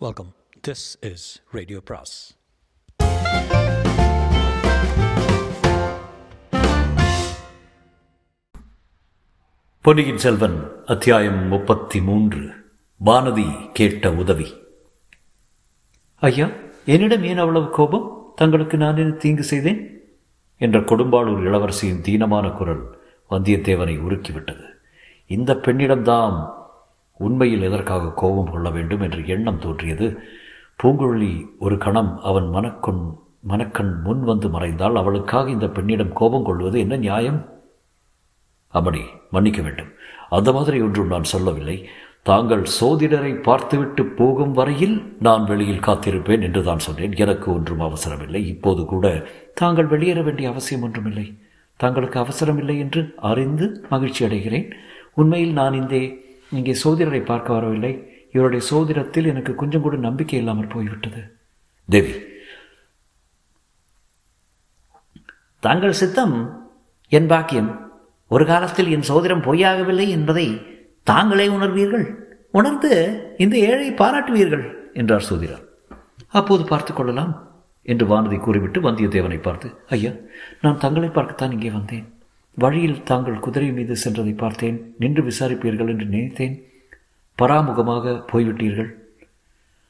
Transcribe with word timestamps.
Welcome. 0.00 0.32
This 0.66 0.98
is 1.02 1.54
Radio 1.56 1.80
Pras. 1.90 2.34
பொன்னியின் 9.82 10.18
செல்வன் 10.18 10.70
அத்தியாயம் 10.86 11.46
முப்பத்தி 11.46 12.02
மூன்று 12.02 12.70
வானதி 13.04 13.72
கேட்ட 13.72 14.12
உதவி. 14.12 14.54
ஐயா 16.20 16.48
என்னிடம் 16.86 17.24
ஏன் 17.24 17.38
அவ்வளவு 17.38 17.70
கோபம்? 17.70 18.32
தங்களுக்கு 18.36 18.76
நான் 18.76 18.96
என்ன 18.96 19.14
தீங்கு 19.14 19.42
செய்தேன்? 19.42 20.00
என்ற 20.58 20.80
கொடும்பாளூர் 20.80 21.42
இளவரசியின் 21.42 22.00
தீனமான 22.00 22.50
குரல் 22.50 22.98
வந்தியத்தேவனை 23.30 23.98
உருக்கிவிட்டது. 23.98 24.64
இந்த 25.26 25.54
பெண்ணிடம்தான் 25.54 26.64
உண்மையில் 27.18 27.62
எதற்காக 27.62 28.12
கோபம் 28.12 28.50
கொள்ள 28.50 28.70
வேண்டும் 28.70 29.00
என்று 29.00 29.26
எண்ணம் 29.26 29.58
தோன்றியது. 29.58 30.18
பூங்குழலி 30.82 31.46
ஒரு 31.58 31.78
கணம் 31.78 32.20
அவன் 32.22 32.48
மனக்கண் 32.48 33.04
மனக்கண் 33.42 33.92
முன் 34.02 34.22
வந்து 34.24 34.48
மறைந்தால் 34.48 34.96
அவளுக்காக 34.96 35.50
இந்த 35.50 35.66
பெண்ணிடம் 35.68 36.12
கோபம் 36.12 36.44
கொள்வது 36.44 36.78
என்ன 36.78 36.96
நியாயம்? 36.96 37.44
அப்படி 38.68 39.00
மன்னிக்க 39.30 39.62
வேண்டும். 39.62 39.90
அந்த 40.30 40.52
மாதிரி 40.52 40.80
ஒன்றும் 40.80 41.06
நான் 41.06 41.24
சொல்லவில்லை. 41.24 41.88
தாங்கள் 42.22 42.62
சோதிடரை 42.80 43.42
பார்த்துவிட்டு 43.42 44.04
போகும் 44.04 44.52
வரையில் 44.52 45.16
நான் 45.20 45.44
வெளியில் 45.44 45.84
காத்திருப்பேன் 45.86 46.42
என்று 46.42 46.62
தான் 46.62 46.78
சொன்னேன். 46.78 47.14
எனக்கு 47.16 47.54
ஒன்றும் 47.54 47.80
அவசரமில்லை. 47.80 48.46
இப்போது 48.46 48.84
கூட 48.84 49.26
தாங்கள் 49.54 49.86
வெளியேற 49.86 50.22
வேண்டிய 50.22 50.48
அவசியம் 50.48 50.82
ஒன்றுமில்லை. 50.82 51.38
தங்களுக்கு 51.76 52.18
அவசரமில்லை 52.20 52.78
என்று 52.78 53.14
அறிந்து 53.16 53.86
மகிழ்ச்சி 53.90 54.24
அடைகிறேன் 54.24 54.72
உண்மையில் 55.14 55.52
நான் 55.52 55.72
இந்த 55.72 55.96
இங்கே 56.50 56.74
சோதிடரை 56.82 57.22
பார்க்க 57.24 57.56
வரவில்லை. 57.56 57.92
இவருடைய 58.34 58.62
சோதிடத்தில் 58.70 59.30
எனக்கு 59.32 59.52
கொஞ்சம் 59.54 59.84
கூட 59.84 59.96
நம்பிக்கை 60.06 60.38
இல்லாமல் 60.38 60.72
போய்விட்டது. 60.74 61.20
தேவி 61.88 62.14
தங்கள் 65.62 65.98
சித்தம் 66.00 66.34
என் 67.12 67.28
பாக்கியம். 67.32 67.70
ஒரு 68.30 68.44
காலத்தில் 68.46 68.92
என் 68.94 69.06
சோதரம் 69.08 69.44
பொய்யாகவில்லை 69.46 70.06
என்பதை 70.16 70.46
தாங்களே 71.10 71.46
உணர்வீர்கள்? 71.56 72.06
உணர்ந்து 72.58 72.90
இந்த 73.44 73.56
ஏழை 73.70 73.88
பாராட்டுவீர்கள்? 74.00 74.64
என்றார் 75.00 75.26
சோதிடர். 75.28 75.64
அப்போது 76.38 76.62
பார்த்து 76.64 76.92
கொள்ளலாம் 76.94 77.32
என்று 77.82 78.04
வானதி 78.12 78.38
கூறிவிட்டு 78.40 78.78
வந்தியத்தேவனை 78.80 79.38
பார்த்து 79.42 79.68
ஐயா 79.96 80.12
நான் 80.62 80.80
தங்களை 80.84 81.08
பார்க்கத்தான் 81.08 81.54
இங்கே 81.56 81.70
வந்தேன். 81.70 82.06
வழியில் 82.58 83.02
தாங்கள் 83.02 83.38
குதிரை 83.38 83.72
மீது 83.72 83.96
சென்றதை 84.04 84.36
பார்த்தேன். 84.36 84.94
நின்று 84.98 85.22
விசாரிப்பீர்கள் 85.22 85.88
என்று 85.88 86.06
நினைத்தேன். 86.06 86.64
பராமுகமாக 87.38 88.22
போய்விட்டீர்கள். 88.32 88.90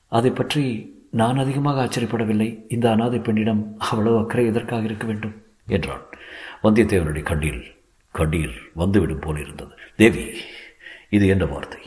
அதை 0.08 0.30
பற்றி 0.30 0.94
நான் 1.10 1.38
அதிகமாக 1.38 1.84
ஆச்சரியப்படவில்லை. 1.84 2.64
இந்த 2.68 2.90
அனாதை 2.90 3.18
பெண்ணிடம் 3.18 3.74
அவ்வளவு 3.78 4.18
அக்கறை 4.18 4.46
எதற்காக 4.46 4.84
இருக்க 4.84 5.06
வேண்டும்? 5.06 5.42
என்றான். 5.66 6.00
வந்தியத்தேவனுடைய 6.62 7.22
கண்ணீர் 7.22 7.74
கண்ணீர் 8.10 8.54
வந்துவிடும் 8.74 9.18
போல் 9.18 9.38
இருந்தது. 9.38 9.70
தேவி 9.96 10.24
இது 11.08 11.26
என்ன 11.26 11.44
வார்த்தை? 11.44 11.80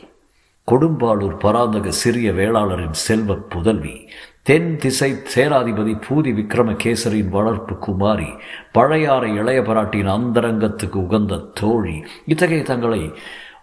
கொடும்பாளூர் 0.68 1.38
பராந்தக 1.38 1.90
சிறிய 1.90 2.32
வேளாளரின் 2.32 2.92
செல்வ 2.92 3.34
புதல்வி 3.34 4.08
தென் 4.42 4.76
திசை 4.76 5.12
சேராதிபதி 5.34 6.00
பூதி 6.08 6.30
விக்ரமகேசரின் 6.38 7.28
வளர்ப்பு 7.28 7.76
குமாரி 7.76 8.26
பழையாறை 8.72 9.34
இளைய 9.34 9.60
பராட்டியின் 9.60 10.10
அந்தரங்கத்துக்கு 10.10 10.94
உகந்த 10.94 11.38
தோழி 11.54 12.04
இத்தகைய 12.26 12.64
தங்களை 12.64 13.12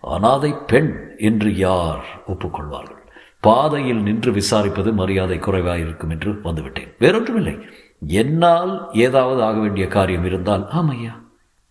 அனாதை 0.02 0.54
பெண் 0.68 1.16
என்று 1.18 1.56
யார் 1.56 2.06
ஒப்புக்கொள்வார்கள்? 2.28 3.02
பாதையில் 3.40 4.02
நின்று 4.02 4.32
விசாரிப்பது 4.32 4.94
மரியாதை 4.94 5.38
குறைவாயிருக்கும் 5.38 6.10
என்று 6.10 6.32
வந்துவிட்டேன். 6.32 6.94
வேறொன்றுமில்லை. 7.00 7.62
என்னால் 8.08 8.88
ஏதாவது 8.94 9.44
ஆக 9.44 9.60
வேண்டிய 9.60 9.88
காரியம் 9.88 10.26
இருந்தால் 10.26 10.68
ஆமையா 10.76 11.14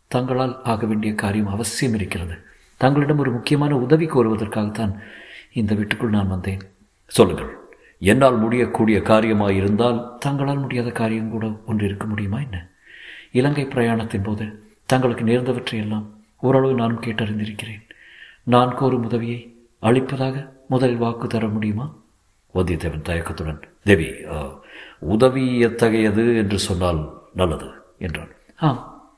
தங்களால் 0.09 0.63
ஆக 0.63 0.87
வேண்டிய 0.87 1.15
காரியம் 1.15 1.47
அவசியம் 1.47 1.95
இருக்கிறது. 1.95 2.39
தங்களிடம் 2.77 3.19
ஒரு 3.19 3.31
முக்கியமான 3.31 3.77
உதவி 3.77 4.07
கோருவதற்காகத்தான் 4.07 4.95
இந்த 5.53 5.75
வீட்டுக்குள் 5.75 6.11
நான் 6.11 6.29
வந்தேன். 6.29 6.61
சொல்லுங்கள். 7.07 7.65
என்னால் 7.99 8.39
முடியக்கூடிய 8.39 8.99
காரியமாயிருந்தால் 8.99 10.19
தங்களால் 10.19 10.59
முடியாத 10.59 10.91
காரியம் 10.91 11.31
கூட 11.31 11.47
ஒன்று 11.67 11.85
இருக்க 11.85 12.07
முடியுமா 12.07 12.41
என்ன? 12.41 12.69
இலங்கை 13.33 13.65
பிரயாணத்தின் 13.65 14.23
போது 14.23 14.75
தங்களுக்கு 14.87 15.25
நேர்ந்தவற்றையெல்லாம் 15.25 16.05
ஓரளவு 16.41 16.75
நானும் 16.75 17.03
கேட்டறிந்திருக்கிறேன். 17.03 17.83
நான் 18.43 18.75
கோரும் 18.75 19.05
உதவியை 19.05 19.67
அளிப்பதாக 19.79 20.53
முதலில் 20.69 20.97
வாக்கு 20.97 21.27
தர 21.27 21.49
முடியுமா? 21.49 21.95
வந்தியத்தேவன் 22.55 23.03
தயக்கத்துடன் 23.03 23.63
தேவி 23.85 24.15
உதவி 24.99 25.59
எத்தகையது 25.59 26.37
என்று 26.37 26.59
சொன்னால் 26.59 27.23
நல்லது 27.35 27.71
என்றான். 27.99 28.29
ஆம். 28.57 29.11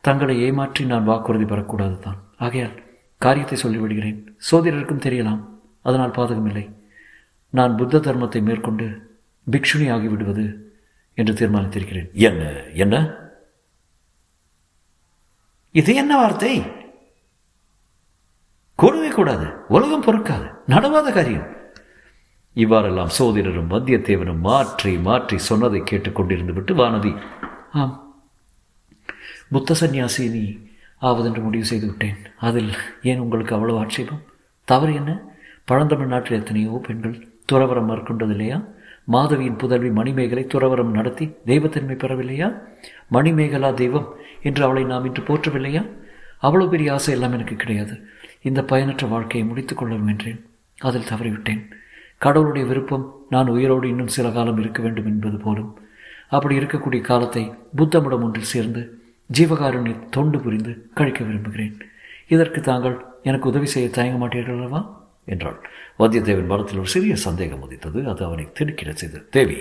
தங்களை 0.00 0.40
ஏமாற்றி 0.40 0.84
நான் 0.84 1.04
வாக்குறுதி 1.04 1.44
பெறக்கூடாது 1.44 1.98
தான் 1.98 2.22
ஆகையால் 2.38 2.82
காரியத்தை 3.16 3.58
சொல்லிவிடுகிறேன். 3.62 4.26
சோதிடருக்கும் 4.50 5.04
தெரியலாம். 5.06 5.40
அதனால் 5.82 6.10
பாதகமில்லை. 6.10 6.79
நான் 7.50 7.76
புத்த 7.76 7.98
தர்மத்தை 7.98 8.42
மேற்கொண்டு 8.42 8.86
பிக்ஷுனி 9.46 9.86
ஆகிவிடுவது 9.92 10.44
என்று 11.14 11.32
தீர்மானித்திருக்கிறேன். 11.32 12.10
என்ன? 12.12 12.42
என்ன? 12.74 12.96
இது 15.74 15.94
என்ன 15.94 16.16
வார்த்தை? 16.16 16.62
கூடவே 18.74 19.08
கூடாது. 19.08 19.46
உலகம் 19.68 20.02
பொறுக்காது. 20.02 20.46
நடவாத 20.68 21.12
காரியம். 21.12 21.48
இவ்வாறெல்லாம் 22.56 23.12
சோதிடரும் 23.18 23.72
வந்தியத்தேவனும் 23.72 24.40
மாற்றி 24.40 24.98
மாற்றி 24.98 25.38
சொன்னதை 25.38 25.80
கேட்டுக்கொண்டிருந்து 25.80 26.52
விட்டு 26.52 26.74
வானதி 26.74 27.12
ஆம். 27.72 27.94
புத்த 29.50 29.74
சந்நியாசி 29.74 30.28
நீ 30.28 30.44
ஆவதென்று 31.02 31.42
முடிவு 31.42 31.64
செய்து 31.64 31.86
விட்டேன். 31.86 32.18
அதில் 32.38 32.72
ஏன் 33.02 33.18
உங்களுக்கு 33.18 33.54
அவ்வளவு 33.54 33.78
ஆட்சேபம்? 33.78 34.22
தவறு 34.64 34.94
என்ன? 34.94 35.12
பழந்தமிழ் 35.64 36.06
நாட்டில் 36.06 36.38
எத்தனையோ 36.38 36.80
பெண்கள் 36.86 37.16
துறவரம் 37.50 37.90
மேற்கொண்டதில்லையா 37.90 38.64
மாதவியின் 39.04 39.56
புதல்வி 39.56 39.90
மணிமேகலை 39.90 40.44
துறவரம் 40.44 40.90
நடத்தி 40.90 41.34
தெய்வத்தன்மை 41.46 41.96
பெறவில்லையா? 41.96 42.62
மணிமேகலா 43.12 43.74
தெய்வம் 43.74 44.14
என்று 44.42 44.64
அவளை 44.64 44.84
நாம் 44.84 45.04
இன்று 45.04 45.22
போற்றவில்லையா? 45.22 45.88
அவ்வளோ 46.42 46.68
பெரிய 46.68 46.92
ஆசை 46.92 47.14
எல்லாம் 47.14 47.32
எனக்கு 47.32 47.56
கிடையாது. 47.56 48.06
இந்த 48.42 48.64
பயனற்ற 48.64 49.06
வாழ்க்கையை 49.06 49.48
முடித்துக் 49.48 49.78
கொள்ள 49.78 49.94
என்றேன். 49.94 50.44
அதில் 50.78 51.08
தவறிவிட்டேன். 51.10 51.70
கடவுளுடைய 52.18 52.66
விருப்பம் 52.66 53.14
நான் 53.28 53.48
உயிரோடு 53.48 53.88
இன்னும் 53.88 54.08
சில 54.08 54.30
காலம் 54.30 54.58
இருக்க 54.58 54.82
வேண்டும் 54.82 55.04
என்பது 55.04 55.36
போலும். 55.36 55.78
அப்படி 56.28 56.58
இருக்கக்கூடிய 56.58 57.00
காலத்தை 57.00 57.52
புத்தமிடம் 57.76 58.22
ஒன்றில் 58.22 58.42
சேர்ந்து 58.42 58.98
ஜீவகாருண்ய 59.32 60.08
தொண்டு 60.10 60.40
புரிந்து 60.40 60.90
கழிக்க 60.94 61.24
விரும்புகிறேன். 61.24 61.78
இதற்கு 62.28 62.60
தாங்கள் 62.60 63.04
எனக்கு 63.22 63.48
உதவி 63.48 63.66
செய்ய 63.66 63.90
தயங்க 63.90 64.26
மாட்டீர்கள் 64.26 64.56
அல்லவா? 64.56 64.99
என்றாள். 65.30 65.58
வந்தியத்தேவன் 65.98 66.52
மனத்தில் 66.52 66.78
ஒரு 66.78 66.86
சிறிய 66.86 67.16
சந்தேகம் 67.16 67.62
உதித்தது. 67.62 68.08
அது 68.08 68.24
அவனை 68.24 68.48
திடுக்கிட 68.52 68.92
செய்தது 68.92 69.28
தேவி 69.28 69.58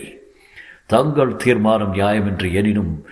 தங்கள் 0.85 1.35
தீர்மானம் 1.35 1.89
நியாயம் 1.89 2.27
என்று 2.27 2.53
எனினும் 2.53 3.05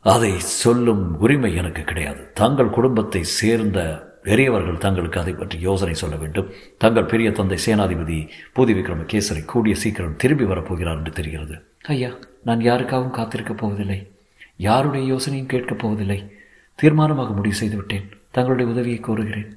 அதை 0.00 0.32
சொல்லும் 0.38 1.18
உரிமை 1.18 1.54
எனக்கு 1.54 1.82
கிடையாது. 1.82 2.30
தங்கள் 2.34 2.70
குடும்பத்தை 2.70 3.24
சேர்ந்த 3.24 4.08
பெரியவர்கள் 4.22 4.78
தங்களுக்கு 4.78 5.20
அதை 5.20 5.32
பற்றி 5.32 5.58
யோசனை 5.58 5.94
சொல்ல 5.94 6.16
வேண்டும். 6.16 6.50
தங்கள் 6.78 7.04
பெரிய 7.04 7.32
தந்தை 7.32 7.58
சேனாதிபதி 7.66 8.28
பூதி 8.56 8.74
விக்ரம 8.74 9.04
கேசரி 9.06 9.44
கூடிய 9.44 9.74
சீக்கிரம் 9.74 10.16
திரும்பி 10.16 10.44
வரப்போகிறார் 10.44 10.96
என்று 10.96 11.12
தெரிகிறது. 11.12 11.54
ஐயா 11.82 12.10
நான் 12.44 12.58
யாருக்காகவும் 12.58 13.10
காத்திருக்கப் 13.10 13.56
போவதில்லை. 13.56 14.10
யாருடைய 14.56 15.14
யோசனையும் 15.14 15.46
கேட்கப் 15.46 15.78
போவதில்லை. 15.78 16.36
தீர்மானமாக 16.82 17.34
முடிவு 17.34 17.54
செய்துவிட்டேன். 17.54 18.08
தங்களுடைய 18.30 18.70
உதவியை 18.70 19.00
கோருகிறேன். 19.02 19.50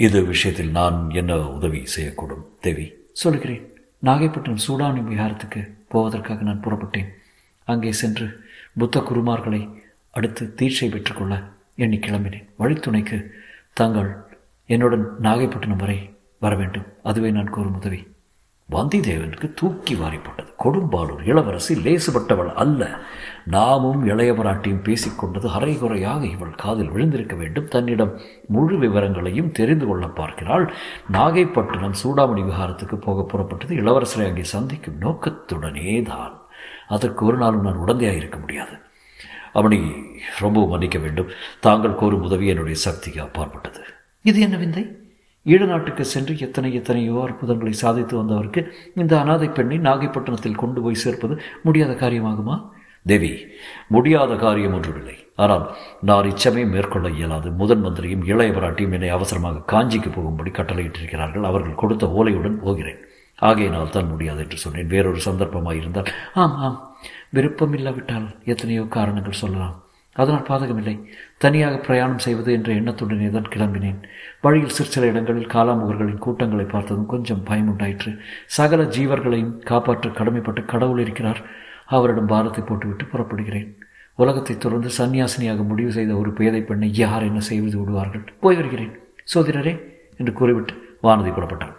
இது 0.00 0.24
விஷயத்தில் 0.24 0.70
நான் 0.70 1.10
என்ன 1.10 1.38
உதவி 1.38 1.84
செய்யக்கூடும் 1.96 2.44
தேவி? 2.60 2.92
சொல்கிறேன் 3.12 3.72
நாகைப்பட்டினம் 4.02 4.62
சூடானி 4.68 5.00
விஹாரத்துக்கு 5.00 5.72
போவதற்காக 5.88 6.42
நான் 6.42 6.60
புறப்பட்டேன். 6.60 7.06
அங்கே 7.64 7.92
சென்று 7.92 8.44
புத்த 8.78 9.00
குருமார்களை 9.00 9.82
அடுத்து 10.10 10.54
தீட்சை 10.54 10.90
பெற்றுக்கொள்ள 10.90 11.42
எண்ணி 11.76 11.96
கிளம்பினேன். 11.96 12.46
வழித்துணைக்கு 12.58 13.26
தாங்கள் 13.72 14.16
என்னுடன் 14.66 15.06
நாகைப்பட்டினம் 15.22 15.76
வரை 15.76 16.10
வர 16.38 16.54
வேண்டும். 16.54 16.86
அதுவே 17.02 17.30
நான் 17.30 17.50
கூறும் 17.50 17.74
உதவி. 17.74 18.09
வந்திதேவனுக்கு 18.74 19.54
தூக்கி 19.54 19.94
வாரிப்பட்டது 19.94 20.50
கொடும்பாளூர் 20.64 21.22
இளவரசி 21.24 21.74
லேசுபட்டவள் 21.74 22.50
அல்ல. 22.54 23.00
நாமும் 23.44 24.00
இளையவராட்டியும் 24.06 24.82
பேசிக்கொண்டது 24.88 25.46
அரைகுறையாக 25.56 26.22
இவள் 26.26 26.60
காதில் 26.62 26.90
விழுந்திருக்க 26.90 27.36
வேண்டும். 27.36 27.68
தன்னிடம் 27.68 28.12
முழு 28.46 28.78
விவரங்களையும் 28.78 29.52
தெரிந்து 29.52 29.86
கொள்ள 29.86 30.06
பார்க்கிறாள். 30.06 30.66
நாகைப்பட்டினம் 31.12 31.98
சூடாமணி 32.02 32.44
விகாரத்துக்கு 32.50 32.94
போக 32.94 33.24
புறப்பட்டது. 33.32 33.72
இளவரசரை 33.82 34.26
அங்கே 34.26 34.42
சந்திக்கும் 34.42 35.00
நோக்கத்துடனே 35.00 36.02
தான் 36.02 36.34
அதற்கு 36.88 37.24
ஒரு 37.26 37.36
நாளும் 37.36 37.62
நான் 37.62 37.82
உடந்தையாக 37.86 38.20
இருக்க 38.22 38.38
முடியாது. 38.38 38.74
அவனை 39.52 39.78
ரொம்ப 40.38 40.66
மன்னிக்க 40.66 40.98
வேண்டும். 40.98 41.30
தாங்கள் 41.60 41.98
கோரும் 42.00 42.22
உதவி 42.22 42.46
என்னுடைய 42.46 42.78
சக்திக்கு 42.78 43.20
அப்பாற்பட்டது. 43.20 43.82
இது 44.22 44.40
என்ன 44.40 44.56
விந்தை? 44.56 44.82
ஈடுநாட்டுக்கு 45.46 46.00
சென்று 46.00 46.38
எத்தனை 46.38 46.74
எத்தனையோ 46.74 47.22
அற்புதங்களை 47.22 47.72
சாதித்து 47.72 48.16
வந்தவருக்கு 48.16 48.72
இந்த 48.94 49.20
அனாதை 49.20 49.48
பெண்ணை 49.48 49.78
நாகைப்பட்டினத்தில் 49.78 50.54
கொண்டு 50.54 50.82
போய் 50.82 50.94
சேர்ப்பது 50.94 51.40
முடியாத 51.62 51.92
காரியமாகுமா? 51.92 52.62
தேவி 53.06 53.46
முடியாத 53.88 54.36
காரியம் 54.36 54.74
ஒன்றுமில்லை. 54.74 55.16
ஆனால் 55.36 55.70
நான் 56.00 56.24
இச்சமே 56.24 56.68
மேற்கொள்ள 56.68 57.08
இயலாது. 57.08 57.50
முதன் 57.50 57.80
மந்திரியும் 57.80 58.26
இளையவராட்டியும் 58.26 58.92
என்னை 58.92 59.08
அவசரமாக 59.08 59.62
காஞ்சிக்கு 59.72 60.10
போகும்படி 60.10 60.50
கட்டளையிட்டிருக்கிறார்கள். 60.50 61.42
அவர்கள் 61.42 61.74
கொடுத்த 61.74 62.06
ஓலையுடன் 62.06 62.60
போகிறேன். 62.64 63.00
ஆகையினால் 63.38 63.90
தான் 63.90 64.06
முடியாது 64.06 64.40
என்று 64.40 64.56
சொன்னேன். 64.56 64.86
வேறொரு 64.86 65.20
சந்தர்ப்பமாக 65.24 65.76
இருந்தால் 65.76 66.10
ஆம் 66.34 66.56
ஆம். 66.56 66.96
விருப்பம் 67.30 67.72
இல்லாவிட்டால் 67.72 68.36
எத்தனையோ 68.44 68.82
காரணங்கள் 68.82 69.32
சொல்லலாம். 69.32 69.76
அதனால் 70.22 70.46
பாதகமில்லை. 70.48 70.94
தனியாக 71.44 71.76
பிரயாணம் 71.86 72.22
செய்வது 72.24 72.50
என்ற 72.56 72.70
எண்ணத்துடனே 72.78 73.28
தான் 73.36 73.50
கிளம்பினேன். 73.54 73.98
வழியில் 74.44 74.76
சிற்சில 74.78 75.10
இடங்களில் 75.12 75.52
காலாமுகர்களின் 75.54 76.24
கூட்டங்களை 76.26 76.66
பார்த்ததும் 76.72 77.10
கொஞ்சம் 77.12 77.44
பயம் 77.48 77.70
உண்டாயிற்று 77.72 78.12
சகல 78.58 78.82
ஜீவர்களையும் 78.96 79.54
காப்பாற்ற 79.70 80.10
கடமைப்பட்டு 80.18 80.64
கடவுள் 80.72 81.02
இருக்கிறார். 81.04 81.40
அவரிடம் 81.96 82.32
பாரத்தை 82.32 82.64
போட்டுவிட்டு 82.64 83.06
புறப்படுகிறேன். 83.12 83.70
உலகத்தை 84.18 84.54
தொடர்ந்து 84.58 84.90
சன்னியாசினியாக 84.98 85.62
முடிவு 85.70 85.92
செய்த 85.98 86.12
ஒரு 86.22 86.30
பேதை 86.38 86.60
பெண்ணை 86.62 86.88
யார் 87.02 87.26
என்ன 87.28 87.40
செய்து 87.50 87.76
விடுவார்கள்? 87.80 88.24
போய் 88.44 88.58
வருகிறேன். 88.58 88.92
சோதிடரே 89.34 89.74
என்று 90.20 90.32
கூறிவிட்டு 90.40 90.74
வானதி 91.06 91.30
புறப்பட்டான் 91.34 91.76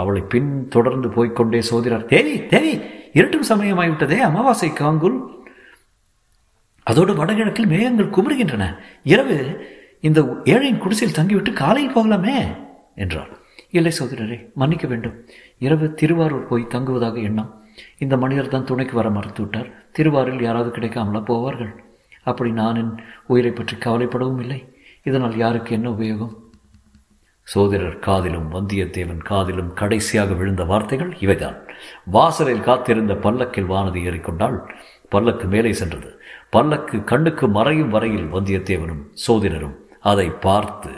அவளை 0.00 0.22
பின் 0.32 0.50
தொடர்ந்து 0.74 1.08
போய்க்கொண்டே 1.14 1.60
சோதிடர் 1.70 2.04
தேவி 2.12 2.34
தேவி 2.52 2.72
இருட்டும் 3.18 3.46
சமயமாகிவிட்டதே 3.50 4.18
அமாவாசை 4.26 4.68
காங்குல். 4.80 5.16
அதோடு 6.90 7.12
வடகிழக்கில் 7.14 7.72
மேகங்கள் 7.72 8.14
குமருகின்றன 8.16 8.64
இரவு 9.12 9.38
இந்த 10.08 10.20
ஏழையின் 10.54 10.82
குடிசையில் 10.84 11.18
தங்கிவிட்டு 11.18 11.52
காலையில் 11.62 11.94
போகலாமே 11.96 12.36
என்றார் 12.94 13.32
இல்லை 13.76 13.92
சோதரரே 13.98 14.36
மன்னிக்க 14.60 14.86
வேண்டும். 14.86 15.16
இரவு 15.66 15.86
திருவாரூர் 16.00 16.46
போய் 16.50 16.70
தங்குவதாக 16.74 17.16
எண்ணம். 17.28 17.50
இந்த 17.98 18.14
மனிதர் 18.16 18.52
தான் 18.52 18.64
துணைக்கு 18.64 18.94
வர 18.96 19.08
மறுத்து 19.10 19.40
விட்டார். 19.42 19.68
திருவாரூரில் 19.96 20.46
யாராவது 20.46 20.70
கிடைக்காமலா 20.76 21.20
போவார்கள்? 21.30 21.72
அப்படி 22.22 22.50
நான் 22.60 22.78
என் 22.82 22.92
உயிரை 23.26 23.50
பற்றி 23.50 23.76
கவலைப்படவும் 23.76 24.40
இல்லை. 24.44 24.60
இதனால் 25.08 25.36
யாருக்கு 25.36 25.74
என்ன 25.74 25.88
உபயோகம்? 25.90 26.34
சோதரர் 27.46 27.98
காதிலும் 27.98 28.48
வந்தியத்தேவன் 28.54 29.22
காதிலும் 29.30 29.70
கடைசியாக 29.80 30.32
விழுந்த 30.32 30.64
வார்த்தைகள் 30.64 31.12
இவைதான். 31.20 31.58
வாசலில் 32.16 32.66
காத்திருந்த 32.68 33.14
பல்லக்கில் 33.26 33.70
வானதி 33.70 34.00
ஏறிக்கொண்டால் 34.08 34.58
பல்லக்கு 35.08 35.46
மேலே 35.46 35.72
சென்றது. 35.72 36.20
பல்லக்கு 36.50 37.04
கண்ணுக்கு 37.04 37.48
மறையும் 37.48 37.88
வரையில் 37.88 38.32
வந்தியத்தேவனும் 38.32 39.04
சோதிடரும் 39.26 39.76
அதை 40.00 40.30
பார்த்து 40.30 40.90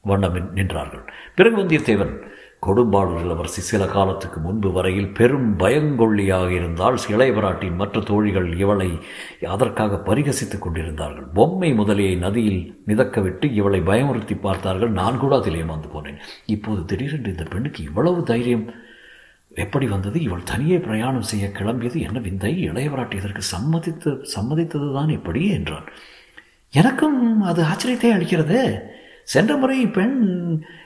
வண்ணம் 0.00 0.56
நின்றார்கள். 0.56 1.04
பிறகு 1.34 1.56
வந்தியத்தேவன் 1.56 2.28
கொடும்பாளூர் 2.66 3.22
இளவரசி 3.22 3.60
சில 3.60 3.86
காலத்துக்கு 3.86 4.40
முன்பு 4.40 4.72
வரையில் 4.72 5.12
பெரும் 5.12 5.58
பயங்கொள்ளியாக 5.58 6.48
இருந்தால் 6.48 6.98
இளையவராட்டின் 7.08 7.74
மற்ற 7.74 8.00
தோழிகள் 8.00 8.56
இவளை 8.56 8.98
அதற்காக 9.48 10.14
பரிகசித்துக் 10.14 10.58
கொண்டிருந்தார்கள். 10.58 11.24
பொம்மை 11.34 11.78
முதலியை 11.78 12.18
நதியில் 12.18 12.82
மிதக்கவிட்டு 12.86 13.52
இவளை 13.52 13.80
பயமுறுத்தி 13.80 14.40
பார்த்தார்கள். 14.40 14.90
நான் 14.90 15.18
கூட 15.18 15.36
அதில் 15.36 15.64
ஏமாந்து 15.64 15.88
போனேன். 15.94 16.18
இப்போது 16.46 16.84
திடீரென்று 16.84 17.30
இந்த 17.30 17.42
பெண்ணுக்கு 17.42 17.82
இவ்வளவு 17.82 18.22
தைரியம்? 18.22 18.74
எப்படி 19.50 19.86
வந்தது? 19.86 20.22
இவள் 20.22 20.42
தனியே 20.42 20.76
பிரயாணம் 20.76 21.28
செய்ய 21.30 21.46
கிளம்பியது 21.48 22.00
என்ன 22.00 22.18
விந்தை 22.18 22.68
இளையவராட்டி 22.68 23.14
இதற்கு 23.14 23.42
சம்மதித்து 23.42 24.10
சம்மதித்தது 24.34 24.92
தான் 24.92 25.08
எப்படி 25.08 25.50
என்றான். 25.50 25.86
எனக்கும் 26.70 27.42
அது 27.42 27.62
ஆச்சரியத்தை 27.62 28.10
அளிக்கிறது. 28.12 28.82
சென்ற 29.24 29.56
முறை 29.56 29.86
பெண் 29.86 30.16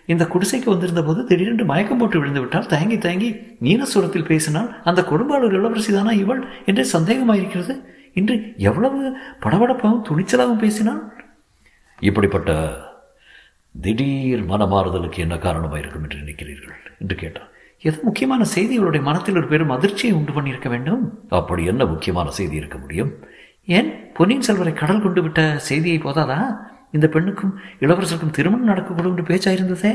இந்த 0.06 0.24
குடிசைக்கு 0.24 0.68
வந்திருந்த 0.70 1.02
போது 1.02 1.24
திடீரென்று 1.24 1.64
மயக்கம் 1.64 1.98
போட்டு 1.98 2.18
விழுந்து 2.18 2.40
விட்டால் 2.40 2.66
தயங்கி 2.66 2.98
தயங்கி 2.98 3.28
நீனசுரத்தில் 3.60 4.26
பேசினால் 4.26 4.74
அந்த 4.84 5.02
கொடும்பாளூர் 5.02 5.56
இளவரசி 5.58 5.92
தானா 5.92 6.10
இவள் 6.10 6.42
என்று 6.66 6.84
சந்தேகமாயிருக்கிறது. 6.92 7.76
இன்று 8.12 8.54
எவ்வளவு 8.56 9.16
படபடப்பாகவும் 9.40 10.04
துணிச்சலாகவும் 10.08 10.56
பேசினாள்? 10.56 11.02
இப்படிப்பட்ட 11.98 12.52
திடீர் 13.74 14.44
மனமாறுதலுக்கு 14.44 15.18
என்ன 15.18 15.38
காரணமாக 15.38 15.78
இருக்கும் 15.78 16.02
என்று 16.02 16.22
நினைக்கிறீர்கள்? 16.22 16.76
என்று 17.00 17.14
கேட்டான். 17.14 17.48
எது 17.84 17.98
முக்கியமான 18.02 18.44
செய்தி? 18.44 18.74
இவளுடைய 18.74 19.06
மனத்தில் 19.06 19.36
ஒரு 19.36 19.46
பெரும் 19.46 19.70
அதிர்ச்சியை 19.70 20.16
உண்டு 20.16 20.32
பண்ணியிருக்க 20.32 20.68
வேண்டும். 20.68 21.18
அப்படி 21.28 21.64
என்ன 21.64 21.86
முக்கியமான 21.86 22.30
செய்தி 22.30 22.56
இருக்க 22.56 22.78
முடியும்? 22.78 23.10
ஏன்? 23.66 23.88
பொன்னியின் 24.14 24.42
செல்வரை 24.42 24.72
கடல் 24.72 25.02
கொண்டு 25.02 25.22
விட்ட 25.22 25.58
செய்தியை 25.58 25.98
போதாதா? 25.98 26.38
இந்த 26.92 27.06
பெண்ணுக்கும் 27.08 27.58
இளவரசருக்கும் 27.80 28.30
திருமணம் 28.30 28.68
நடக்கக்கூடும் 28.68 29.12
என்று 29.12 29.22
பேச்சாயிருந்ததே 29.22 29.94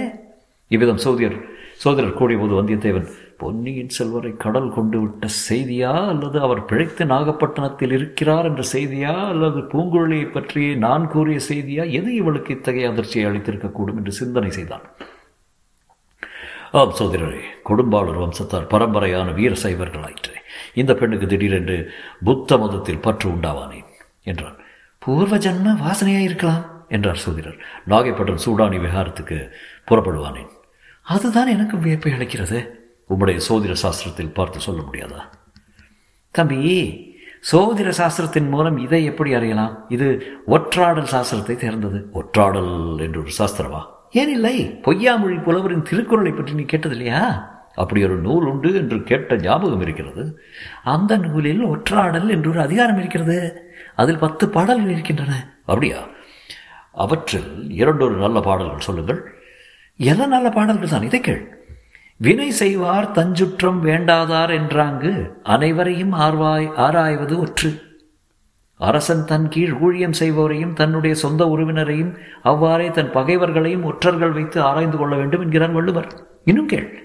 இவ்விதம் 0.67 0.97
சோதியர் 0.97 1.37
சோதரர் 1.75 2.13
கூடிய 2.13 2.39
போது 2.39 2.53
வந்தியத்தேவன் 2.53 3.07
பொன்னியின் 3.37 3.89
செல்வரை 3.89 4.31
கடல் 4.37 4.73
கொண்டு 4.73 4.99
விட்ட 4.99 5.27
செய்தியா? 5.49 5.93
அல்லது 6.07 6.41
அவர் 6.41 6.65
பிழைத்து 6.65 7.05
நாகப்பட்டினத்தில் 7.05 7.91
இருக்கிறார் 7.91 8.45
என்ற 8.45 8.63
செய்தியா? 8.73 9.13
அல்லது 9.27 9.59
பூங்குழலியை 9.59 10.31
பற்றியே 10.31 10.75
நான் 10.75 11.07
கூறிய 11.07 11.39
செய்தியா? 11.49 11.91
எது 11.91 12.15
இவளுக்கு 12.15 12.53
இத்தகைய 12.53 12.89
அதிர்ச்சியை 12.89 13.31
அளித்திருக்கக்கூடும்? 13.31 13.97
என்று 13.97 14.11
சிந்தனை 14.11 14.51
செய்தான். 14.51 14.85
ஆம் 16.71 16.93
சோதரரே 16.99 17.39
கொடும்பாளூர் 17.69 18.19
வம்சத்தார் 18.21 18.67
பரம்பரையான 18.67 19.33
வீர 19.33 19.53
சைவர்களாயிற்று. 19.63 20.33
இந்த 20.73 20.93
பெண்ணுக்கு 20.93 21.27
திடீரென்று 21.27 21.91
புத்த 22.23 22.57
மதத்தில் 22.57 22.99
பற்று 22.99 23.29
உண்டாவானேன் 23.29 23.87
என்றான். 24.23 24.57
பூர்வ 24.99 25.37
ஜன்ம 25.37 25.73
வாசனையாக 25.85 26.27
இருக்கலாம் 26.29 26.85
என்றார் 26.89 27.15
சோதிடர் 27.15 27.57
நாகைப்பட்டம் 27.87 28.41
சூடானி 28.45 28.77
விஹாரத்துக்கு 28.85 29.49
புறப்படுவானேன். 29.91 30.49
அதுதான் 31.01 31.47
எனக்கு 31.47 31.77
வியப்பை 31.77 32.11
அளிக்கிறது. 32.13 32.69
உம்முடைய 33.09 33.39
சோதிட 33.49 33.75
சாஸ்திரத்தில் 33.83 34.33
பார்த்து 34.33 34.59
சொல்ல 34.59 34.81
முடியாதா? 34.81 35.21
தம்பி 36.31 36.59
சோதிட 37.51 37.89
சாஸ்திரத்தின் 37.89 38.49
மூலம் 38.49 38.77
இதை 38.77 39.05
எப்படி 39.05 39.33
அறியலாம்? 39.33 39.85
இது 39.89 40.37
ஒற்றாடல் 40.47 41.13
சாஸ்திரத்தை 41.13 41.55
தேர்ந்தது. 41.55 42.09
ஒற்றாடல் 42.13 42.99
என்று 42.99 43.19
ஒரு 43.19 43.31
சாஸ்திரமா? 43.37 43.81
ஏன் 44.11 44.29
இல்லை 44.29 44.79
பொய்யாமொழி 44.83 45.43
புலவரின் 45.43 45.83
திருக்குறளை 45.83 46.31
பற்றி 46.31 46.53
நீ 46.53 46.61
கேட்டதில்லையா? 46.61 47.43
அப்படி 47.75 48.03
ஒரு 48.03 48.15
நூல் 48.15 48.45
உண்டு 48.45 48.75
என்று 48.75 49.03
கேட்ட 49.03 49.37
ஞாபகம் 49.37 49.81
இருக்கிறது. 49.81 50.41
அந்த 50.83 51.17
நூலில் 51.17 51.65
ஒற்றாடல் 51.65 52.29
என்று 52.29 52.49
ஒரு 52.49 52.61
அதிகாரம் 52.61 52.97
இருக்கிறது. 52.97 53.69
அதில் 53.95 54.17
பத்து 54.17 54.49
பாடல்கள் 54.49 54.91
இருக்கின்றன. 54.91 55.53
அப்படியா? 55.59 55.97
அவற்றில் 56.93 57.69
இரண்டொரு 57.69 58.15
நல்ல 58.15 58.39
பாடல்கள் 58.39 58.79
சொல்லுங்கள். 58.79 59.33
எல்லாம் 59.97 60.29
நல்ல 60.29 60.49
பாடல்கள் 60.49 60.89
தான்? 60.89 61.03
இதை 61.03 61.19
கேள். 61.19 61.57
வினை 62.17 62.51
செய்வார் 62.51 63.11
தஞ்சுற்றம் 63.11 63.85
வேண்டாதார் 63.85 64.49
என்றாங்கு 64.49 65.31
அனைவரையும் 65.43 66.13
ஆர்வாய் 66.13 66.75
ஆராய்வது 66.75 67.39
ஒற்று. 67.43 67.88
அரசன் 68.79 69.25
தன் 69.25 69.49
கீழ் 69.49 69.71
ஊழியம் 69.71 70.17
செய்பவரையும் 70.19 70.73
தன்னுடைய 70.73 71.15
சொந்த 71.15 71.45
உறவினரையும் 71.45 72.11
அவ்வாறே 72.41 72.91
தன் 72.91 73.11
பகைவர்களையும் 73.13 73.83
ஒற்றர்கள் 73.83 74.31
வைத்து 74.31 74.61
ஆராய்ந்து 74.61 74.97
கொள்ள 74.97 75.15
வேண்டும் 75.15 75.41
என்கிறார் 75.41 75.71
வள்ளுவர். 75.71 76.07
இன்னும் 76.45 76.65
கேள். 76.65 77.03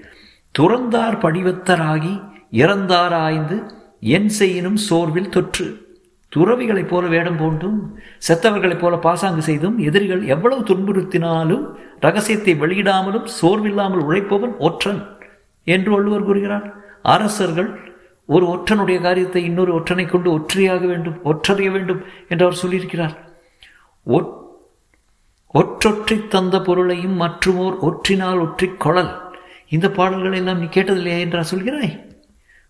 துறந்தார் 0.59 1.17
படிவத்தராகி 1.21 2.23
இறந்தார் 2.51 3.15
ஆய்ந்து 3.15 3.63
என் 4.01 4.29
செய்யினும் 4.29 4.77
சோர்வில் 4.77 5.29
தொற்று. 5.29 5.67
துறவிகளைப் 6.37 6.89
போல 6.89 7.07
வேடம் 7.07 7.37
போன்றும் 7.37 7.99
செத்தவர்களைப் 8.29 8.79
போல 8.79 8.97
பாசாங்கு 8.97 9.43
செய்தும் 9.43 9.79
எதிரிகள் 9.79 10.23
எவ்வளவு 10.27 10.63
துன்புறுத்தினாலும் 10.63 11.65
ரகசியத்தை 12.01 12.55
வெளியிடாமலும் 12.55 13.27
சோர்வில்லாமல் 13.43 14.07
உழைப்பவன் 14.09 14.57
ஒற்றன் 14.59 15.03
என்று 15.65 15.91
வள்ளுவர் 15.91 16.25
கூறுகிறார். 16.25 16.75
அரசர்கள் 17.03 17.71
ஒரு 18.29 18.45
ஒற்றனுடைய 18.53 18.99
காரியத்தை 19.07 19.43
இன்னொரு 19.49 19.73
ஒற்றனை 19.79 20.05
கொண்டு 20.07 20.29
ஒற்றியாக 20.39 20.83
வேண்டும் 20.93 21.19
ஒற்றறிய 21.31 21.71
வேண்டும் 21.75 22.01
என்று 22.31 22.45
அவர் 22.47 22.63
சொல்லியிருக்கிறார். 22.63 23.15
ஒற்றொற்றி 25.55 26.17
தந்த 26.35 26.57
பொருளையும் 26.69 27.19
மற்றுமோர் 27.23 27.77
ஒற்றினால் 27.89 28.41
ஒற்றி 28.45 28.69
கொழல். 28.85 29.13
இந்த 29.75 29.87
பாடல்களை 29.99 30.39
எல்லாம் 30.43 30.61
நீ 30.63 30.67
கேட்டதில்லையா 30.77 31.19
என்றா 31.27 31.43
சொல்கிறாய் 31.53 31.93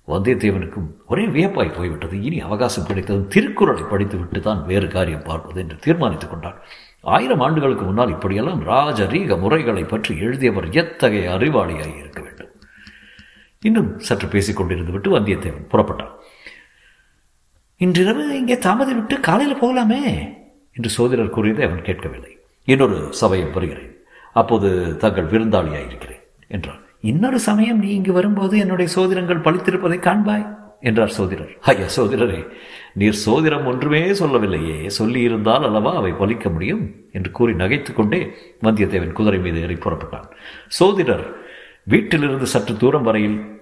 வந்தியத்தேவனுக்கும் 0.08 0.88
ஒரே 1.12 1.24
வியப்பாய் 1.34 1.76
போய்விட்டது. 1.76 2.16
இனி 2.28 2.38
அவகாசம் 2.46 2.88
கிடைத்ததும் 2.88 3.30
திருக்குறளை 3.34 3.84
படித்துவிட்டு 3.92 4.40
தான் 4.48 4.60
வேறு 4.70 4.88
காரியம் 4.96 5.26
பார்ப்பது 5.28 5.58
என்று 5.62 5.76
தீர்மானித்துக் 5.86 6.32
கொண்டான். 6.32 6.58
ஆயிரம் 7.14 7.42
ஆண்டுகளுக்கு 7.46 7.84
முன்னால் 7.86 8.12
இப்படியெல்லாம் 8.16 8.60
ராஜரீக 8.72 9.38
முறைகளை 9.44 9.84
பற்றி 9.92 10.12
எழுதியவர் 10.26 10.68
எத்தகைய 10.82 11.32
அறிவாளியாக 11.36 11.94
இருக்க 12.02 12.20
வேண்டும்? 12.20 12.33
இன்னும் 13.66 13.98
சற்று 13.98 14.26
பேசிக் 14.28 14.60
கொண்டிருந்து 14.60 14.90
விட்டு 14.90 15.18
வந்தியத்தேவன் 15.18 15.68
புறப்பட்டான். 15.72 16.14
இன்றிரவு 17.76 18.38
இங்கே 18.38 18.54
தாமதி 18.54 18.94
விட்டு 18.94 19.20
காலையில் 19.20 19.60
போகலாமே? 19.60 20.32
என்று 20.72 20.90
சோதரர் 20.90 21.30
கூறியதை 21.30 21.64
அவன் 21.64 21.82
கேட்கவில்லை. 21.82 22.36
இன்னொரு 22.64 23.08
சமயம் 23.10 23.52
வருகிறேன். 23.52 23.94
அப்போது 24.32 24.96
தங்கள் 24.96 25.24
விருந்தாளியாயிருக்கிறேன் 25.24 26.22
என்றான். 26.48 26.80
இன்னொரு 27.00 27.38
சமயம் 27.38 27.78
நீ 27.78 27.88
இங்கு 27.88 28.12
வரும்போது 28.12 28.58
என்னுடைய 28.58 28.92
சோதிரங்கள் 28.92 29.40
பழித்திருப்பதை 29.40 29.98
காண்பாய் 29.98 30.46
என்றார் 30.80 31.16
சோதிடர். 31.18 31.58
ஐயா 31.60 31.86
சோதிடரே 31.96 32.46
நீர் 32.94 33.22
சோதிடம் 33.26 33.64
ஒன்றுமே 33.64 34.14
சொல்லவில்லையே. 34.14 34.90
சொல்லியிருந்தால் 34.98 35.64
அல்லவா 35.64 35.94
அவை 35.94 36.12
பலிக்க 36.12 36.52
முடியும்? 36.52 36.94
என்று 37.12 37.30
கூறி 37.30 37.52
நகைத்துக்கொண்டே 37.52 38.30
வந்தியத்தேவன் 38.62 39.12
குதிரை 39.12 39.38
மீது 39.38 39.60
ஏறி 39.60 39.74
புறப்பட்டான். 39.74 40.28
சோதிடர் 40.68 41.42
வீட்டிலிருந்து 41.84 42.46
சற்று 42.46 42.76
தூரம் 42.76 43.02
வரையில் 43.02 43.53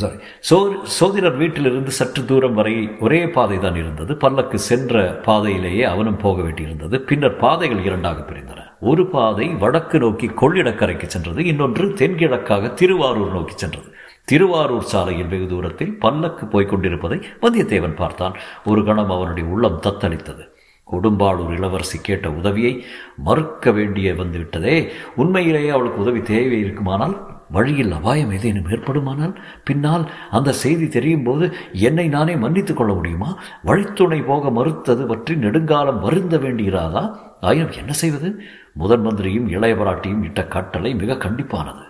சாரி 0.00 0.16
சோ 0.48 0.56
சோதிடர் 0.98 1.36
வீட்டிலிருந்து 1.36 1.90
சற்று 1.90 2.24
தூரம் 2.24 2.54
வரை 2.54 2.74
ஒரே 3.00 3.20
பாதை 3.28 3.58
தான் 3.58 3.74
இருந்தது. 3.74 4.16
பல்லக்கு 4.16 4.58
சென்ற 4.58 5.02
பாதையிலேயே 5.26 5.82
அவனும் 5.82 6.16
போக 6.16 6.42
வேண்டியிருந்தது. 6.42 6.96
பின்னர் 6.98 7.36
பாதைகள் 7.36 7.82
இரண்டாக 7.84 8.24
பிரிந்தன. 8.30 8.62
ஒரு 8.80 9.06
பாதை 9.06 9.46
வடக்கு 9.46 9.98
நோக்கி 9.98 10.26
கொள்ளிடக்கரைக்கு 10.26 11.06
சென்றது. 11.06 11.44
இன்னொன்று 11.44 11.86
தென்கிழக்காக 11.86 12.72
திருவாரூர் 12.74 13.32
நோக்கி 13.32 13.54
சென்றது. 13.56 13.88
திருவாரூர் 14.24 14.82
சாலையில் 14.82 15.26
வெகு 15.26 15.46
தூரத்தில் 15.46 15.94
பல்லக்கு 15.98 16.46
போய்க் 16.46 16.68
கொண்டிருப்பதை 16.68 17.18
வந்தியத்தேவன் 17.42 17.96
பார்த்தான். 17.96 18.36
ஒரு 18.64 18.84
கணம் 18.84 19.10
அவனுடைய 19.10 19.48
உள்ளம் 19.48 19.80
தத்தளித்தது. 19.82 20.44
கொடும்பாளூர் 20.92 21.52
இளவரசி 21.56 21.98
கேட்ட 22.00 22.30
உதவியை 22.30 22.84
மறுக்க 23.16 23.72
வேண்டிய 23.72 24.12
வந்துவிட்டதே. 24.12 24.88
உண்மையிலேயே 25.16 25.68
அவளுக்கு 25.68 26.02
உதவி 26.02 26.22
தேவை 26.22 26.58
இருக்குமானால் 26.58 27.16
வழியில் 27.50 27.92
அபாயம் 27.92 28.30
ஏதேனும் 28.30 28.70
ஏற்படுமானால்? 28.70 29.38
பின்னால் 29.64 30.10
அந்த 30.30 30.52
செய்தி 30.52 30.88
தெரியும் 30.88 31.22
போது 31.22 31.54
என்னை 31.72 32.08
நானே 32.08 32.36
மன்னித்துக் 32.36 32.76
கொள்ள 32.76 32.92
முடியுமா? 32.92 33.38
வழித்துணை 33.62 34.20
போக 34.20 34.50
மறுத்தது 34.50 35.06
பற்றி 35.06 35.36
நெடுங்காலம் 35.36 36.00
வருந்த 36.00 36.36
வேண்டியிராதா? 36.36 37.16
ஆயினும் 37.40 37.70
என்ன 37.70 37.92
செய்வது? 37.92 38.40
முதன் 38.72 39.00
மந்திரியும் 39.00 39.48
இளையபராட்டியும் 39.48 40.24
இட்ட 40.24 40.46
கட்டளை 40.46 40.94
மிக 40.94 41.12
கண்டிப்பானது. 41.12 41.82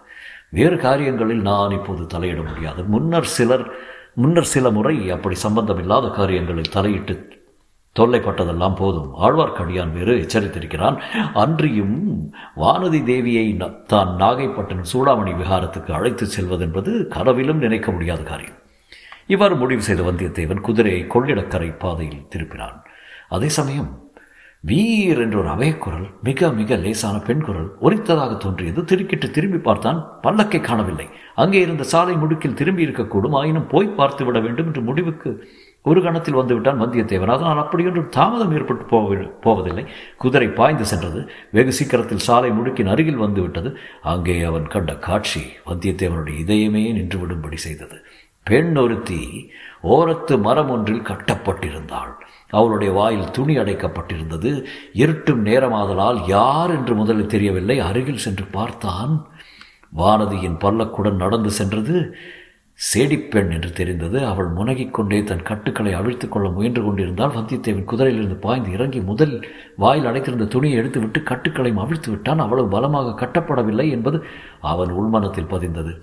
வேறு 0.51 0.77
காரியங்களில் 0.77 1.41
நான் 1.41 1.71
இப்போது 1.71 2.03
தலையிட 2.03 2.49
முடியாது. 2.49 2.85
முன்னர் 2.85 3.25
சிலர் 3.25 3.73
முன்னர் 4.15 4.45
சில 4.45 4.71
முறை 4.71 5.11
அப்படி 5.11 5.35
சம்பந்தமில்லாத 5.35 6.09
காரியங்களில் 6.09 6.71
தலையிட்டு 6.71 7.29
தொல்லைப்பட்டதெல்லாம் 7.99 8.77
போதும். 8.81 9.11
ஆழ்வார்க்கடியான் 9.25 9.95
வேறு 9.97 10.15
எச்சரித்திருக்கிறான். 10.23 10.97
அன்றியும் 11.43 11.97
வானதி 12.63 13.01
தேவியை 13.11 13.47
தான் 13.93 14.13
நாகைப்பட்டினம் 14.23 14.91
சூடாமணி 14.93 15.35
விகாரத்துக்கு 15.41 15.91
அழைத்து 15.99 16.27
செல்வதென்பது 16.37 16.93
கனவிலும் 17.17 17.63
நினைக்க 17.65 17.91
முடியாத 17.97 18.23
காரியம். 18.31 18.59
இவ்வாறு 19.35 19.55
முடிவு 19.61 19.83
செய்த 19.89 20.03
வந்தியத்தேவன் 20.03 20.65
குதிரையை 20.69 21.03
கொள்ளிடக்கரை 21.15 21.71
பாதையில் 21.85 22.27
திருப்பினான். 22.33 22.79
அதே 23.37 23.51
சமயம் 23.59 23.93
வீர் 24.69 25.21
என்ற 25.23 25.37
ஒரு 25.41 25.49
அவையக்குரல் 25.55 26.05
மிக 26.27 26.49
மிக 26.59 26.77
லேசான 26.85 27.17
பெண் 27.27 27.43
குரல் 27.47 27.67
ஒரித்ததாக 27.87 28.33
தோன்றியது. 28.45 28.81
திருக்கிட்டு 28.91 29.29
திரும்பி 29.37 29.59
பார்த்தான். 29.67 29.99
பல்லக்கை 30.25 30.61
காணவில்லை. 30.61 31.07
அங்கே 31.43 31.59
இருந்த 31.65 31.85
சாலை 31.93 32.15
முடுக்கில் 32.23 32.59
திரும்பி 32.61 32.87
இருக்கக்கூடும் 32.87 33.37
ஆயினும் 33.41 33.71
போய் 33.73 33.97
பார்த்து 33.99 34.25
விட 34.25 34.41
வேண்டும் 34.47 34.69
என்று 34.71 34.83
முடிவுக்கு 34.89 35.31
ஒரு 35.85 36.03
கணத்தில் 36.03 36.37
வந்துவிட்டான் 36.37 36.81
வந்தியத்தேவன் 36.83 37.33
அதனால் 37.33 37.59
அப்படியொன்றும் 37.59 38.09
தாமதம் 38.09 38.53
ஏற்பட்டு 38.53 38.85
போக 38.85 39.14
போவதில்லை. 39.14 39.85
குதிரை 40.17 40.49
பாய்ந்து 40.49 40.85
சென்றது. 40.85 41.31
வெகு 41.50 41.73
சீக்கிரத்தில் 41.73 42.19
சாலை 42.19 42.50
முடுக்கின் 42.50 42.88
அருகில் 42.88 43.17
வந்துவிட்டது. 43.17 43.76
அங்கே 44.03 44.43
அவன் 44.43 44.67
கண்ட 44.67 44.95
காட்சி 44.97 45.43
வந்தியத்தேவனுடைய 45.67 46.37
இதயமே 46.45 46.93
நின்று 46.93 47.19
விடும்படி 47.19 47.55
செய்தது. 47.55 48.05
பெண் 48.43 48.76
ஒருத்தி 48.76 49.50
ஓரத்து 49.83 50.41
மரம் 50.41 50.71
ஒன்றில் 50.71 51.03
கட்டப்பட்டிருந்தாள். 51.03 52.12
அவளுடைய 52.50 52.93
வாயில் 52.93 53.31
துணி 53.31 53.59
அடைக்கப்பட்டிருந்தது. 53.59 54.64
இருட்டும் 54.93 55.47
நேரமாதலால் 55.47 56.21
யார் 56.26 56.71
என்று 56.71 56.95
முதலில் 56.95 57.26
தெரியவில்லை. 57.26 57.81
அருகில் 57.81 58.25
சென்று 58.26 58.45
பார்த்தான். 58.45 59.26
வானதியின் 59.97 60.61
பல்லக்குடன் 60.61 61.23
நடந்து 61.25 61.50
சென்றது. 61.50 62.17
சேடிப்பெண் 62.78 63.50
என்று 63.50 63.73
தெரிந்தது. 63.73 64.25
அவள் 64.26 64.49
முனகிக் 64.49 64.95
கொண்டே 64.95 65.23
தன் 65.25 65.43
கட்டுக்களை 65.43 65.93
அவிழ்த்து 65.93 66.28
கொள்ள 66.28 66.49
முயன்று 66.49 66.85
கொண்டிருந்தால் 66.85 67.31
வந்தியத்தேவன் 67.31 67.88
குதிரையிலிருந்து 67.90 68.35
பாய்ந்து 68.35 68.73
இறங்கி 68.73 69.00
முதல் 69.00 69.47
வாயில் 69.76 70.07
அடைத்திருந்த 70.07 70.47
துணியை 70.47 70.78
எடுத்துவிட்டு 70.78 71.23
கட்டுக்களையும் 71.23 71.83
அவிழ்த்து 71.85 72.11
விட்டான் 72.11 72.38
அவ்வளவு 72.38 72.69
பலமாக 72.69 73.26
கட்டப்படவில்லை 73.26 73.90
என்பது 73.90 74.25
அவன் 74.61 74.90
உள்மனத்தில் 74.90 75.50
பதிந்தது. 75.50 75.95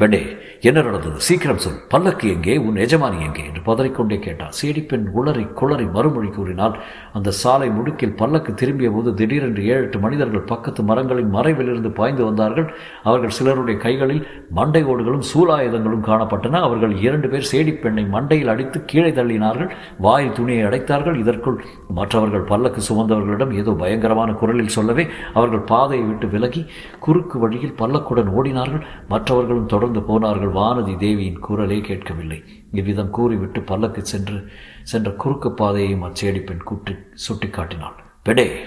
பெண்ணே 0.00 0.20
என்ன 0.68 0.78
நடந்தது? 0.82 1.18
சீக்கிரம் 1.26 1.60
சொல். 1.64 1.76
பல்லக்கு 1.92 2.26
எங்கே? 2.32 2.54
உன் 2.66 2.80
எஜமானி 2.84 3.18
எங்கே? 3.26 3.42
என்று 3.48 3.60
பதறிக்கொண்டே 3.68 4.16
கேட்டான். 4.24 4.52
சேடிப்பெண் 4.58 5.06
உளறி 5.18 5.44
குளறி 5.60 5.86
மறுமொழி 5.94 6.28
கூறினால் 6.28 6.74
அந்த 7.12 7.30
சாலை 7.40 7.68
முடுக்கில் 7.68 8.16
பல்லக்கு 8.20 8.52
திரும்பிய 8.54 8.88
போது 8.90 9.14
திடீரென்று 9.14 9.62
ஏழு 9.72 9.84
எட்டு 9.86 9.98
மனிதர்கள் 9.98 10.44
பக்கத்து 10.52 10.82
மரங்களின் 10.82 11.30
மறைவிலிருந்து 11.34 11.92
பாய்ந்து 12.00 12.24
வந்தார்கள். 12.24 12.66
அவர்கள் 13.02 13.34
சிலருடைய 13.38 13.76
கைகளில் 13.84 14.22
மண்டை 14.58 14.82
ஓடுகளும் 14.84 15.26
சூலாயுதங்களும் 15.30 16.04
காணப்பட்டன. 16.10 16.60
அவர்கள் 16.68 16.94
இரண்டு 17.06 17.28
பேர் 17.28 17.48
சேடிப்பெண்ணை 17.52 18.04
மண்டையில் 18.16 18.52
அடித்து 18.54 18.80
கீழே 18.84 19.10
தள்ளினார்கள். 19.10 19.70
வாயில் 19.98 20.36
துணியை 20.40 20.64
அடைத்தார்கள். 20.64 21.18
இதற்குள் 21.24 21.58
மற்றவர்கள் 22.00 22.46
பல்லக்கு 22.52 22.82
சுமந்தவர்களிடம் 22.90 23.54
ஏதோ 23.62 23.74
பயங்கரமான 23.84 24.32
குரலில் 24.32 24.76
சொல்லவே 24.78 25.06
அவர்கள் 25.34 25.66
பாதையை 25.72 26.06
விட்டு 26.06 26.28
விலகி 26.36 26.64
குறுக்கு 27.00 27.38
வழியில் 27.38 27.76
பல்லக்குடன் 27.78 28.32
ஓடினார்கள். 28.38 28.84
மற்றவர்களும் 29.08 29.66
தொடர்ந்து 29.66 29.89
போனார்கள். 29.98 30.52
வானதி 30.52 30.96
தேவியின் 30.96 31.38
குரலே 31.38 31.80
கேட்கவில்லை. 31.80 32.44
இவ்விதம் 32.72 33.10
கூறிவிட்டு 33.10 33.60
பல்லக்கு 33.60 34.06
சென்று 34.06 34.46
சென்ற 34.82 35.10
குறுக்கு 35.10 35.52
பாதையையும் 35.52 36.02
அச்சேடி 36.02 36.40
பெண் 36.40 36.62
கூட்டி 36.62 36.96
சுட்டி 37.14 37.48
காட்டினாள் 37.48 37.94
பெடே 38.24 38.60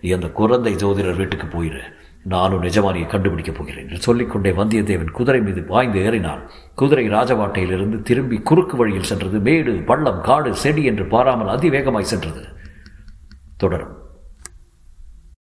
நீ 0.00 0.10
அந்த 0.10 0.26
குழந்தை 0.26 0.74
ஜோதிடர் 0.74 1.16
வீட்டுக்கு 1.16 1.46
போயிரு. 1.46 1.80
நானும் 2.22 2.62
நிஜமானியை 2.62 3.06
கண்டுபிடிக்கப் 3.06 3.54
போகிறேன் 3.58 3.84
என்று 3.84 4.00
சொல்லிக்கொண்டே 4.00 4.50
வந்தியத்தேவன் 4.50 5.10
குதிரை 5.10 5.40
மீது 5.40 5.62
பாய்ந்து 5.62 6.00
ஏறினான். 6.00 6.40
குதிரை 6.74 7.10
ராஜவாட்டையிலிருந்து 7.10 8.02
திரும்பி 8.02 8.38
குறுக்கு 8.38 8.76
வழியில் 8.76 9.02
சென்றது. 9.02 9.38
மேடு 9.38 9.72
பள்ளம் 9.72 10.20
காடு 10.20 10.54
செடி 10.54 10.84
என்று 10.84 11.04
பாராமல் 11.04 11.58
அதிவேகமாய் 11.58 12.10
சென்றது. 12.12 12.44
தொடரும். 13.56 14.06